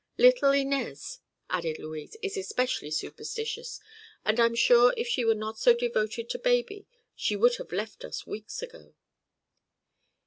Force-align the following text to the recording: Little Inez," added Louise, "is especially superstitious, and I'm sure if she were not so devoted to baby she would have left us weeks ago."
Little 0.17 0.49
Inez," 0.51 1.19
added 1.47 1.77
Louise, 1.77 2.17
"is 2.23 2.35
especially 2.35 2.89
superstitious, 2.89 3.79
and 4.25 4.39
I'm 4.39 4.55
sure 4.55 4.95
if 4.97 5.07
she 5.07 5.23
were 5.23 5.35
not 5.35 5.59
so 5.59 5.75
devoted 5.75 6.27
to 6.31 6.39
baby 6.39 6.87
she 7.15 7.35
would 7.35 7.57
have 7.57 7.71
left 7.71 8.03
us 8.03 8.25
weeks 8.25 8.63
ago." 8.63 8.95